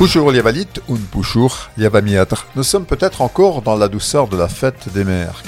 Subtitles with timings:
[0.00, 2.46] Bonjour Liavalit und bonjour Liavamiatr.
[2.56, 5.42] Nous sommes peut-être encore dans la douceur de la fête des mères,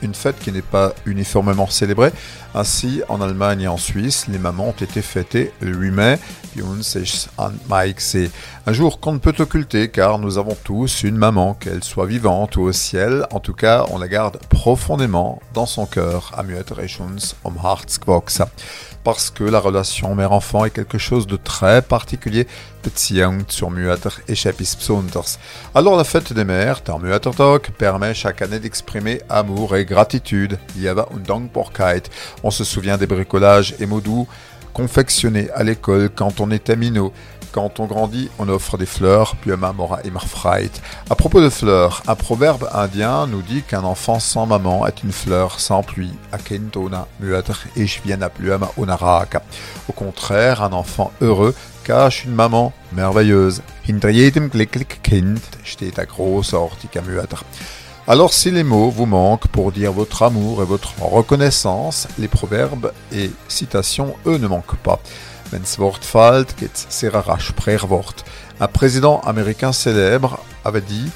[0.00, 2.12] une fête qui n'est pas uniformément célébrée.
[2.54, 6.18] Ainsi, en Allemagne et en Suisse, les mamans ont été fêtées le 8 mai,
[8.66, 12.56] un jour qu'on ne peut occulter car nous avons tous une maman, qu'elle soit vivante
[12.56, 13.26] ou au ciel.
[13.32, 16.32] En tout cas, on la garde profondément dans son cœur.
[19.04, 22.46] parce que la relation mère-enfant est quelque chose de très particulier.
[25.74, 26.82] Alors la fête des mères,
[27.78, 30.58] permet chaque année d'exprimer amour et gratitude.
[32.42, 34.26] On se souvient des bricolages et mots
[34.72, 37.12] confectionnés à l'école quand on était minot.
[37.52, 40.00] Quand on grandit, on offre des fleurs, Mora.
[41.10, 45.12] À propos de fleurs, un proverbe indien nous dit qu'un enfant sans maman est une
[45.12, 46.14] fleur sans pluie.
[46.32, 47.66] Akentona Muatr.
[49.86, 53.62] Au contraire, un enfant heureux cache une maman merveilleuse.
[53.86, 54.50] Hinter jedem
[55.02, 57.44] Kind steht a große Ortika Muatr.
[58.06, 62.92] Alors si les mots vous manquent pour dire votre amour et votre reconnaissance, les proverbes
[63.12, 64.98] et citations, eux, ne manquent pas.
[65.52, 68.24] Wenn's Wort fällt, geht's sehr rasch Sprecherwort.
[68.60, 71.10] Un président américain célèbre avait dit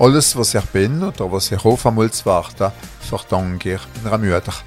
[0.00, 4.64] Alles was er bin oder was er hoff amul zwarta, vertanger ramueter.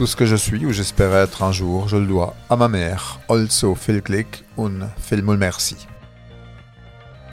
[0.00, 2.68] Tout ce que je suis ou j'espère être un jour, je le dois à ma
[2.68, 3.20] mère.
[3.28, 5.76] Also viel Glück und viel merci.